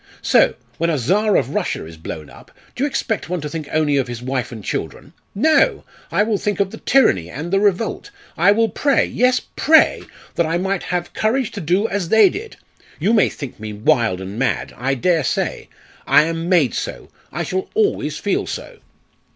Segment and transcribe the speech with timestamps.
[0.23, 3.67] So, when a Czar of Russia is blown up, do you expect one to think
[3.71, 5.13] only of his wife and children?
[5.35, 5.83] No!
[6.11, 10.01] I will think of the tyranny and the revolt; I will pray, yes, pray
[10.33, 12.57] that I might have courage to do as they did!
[12.99, 14.73] You may think me wild and mad.
[14.75, 15.69] I dare say.
[16.07, 17.11] I am made so.
[17.31, 18.79] I shall always feel so!"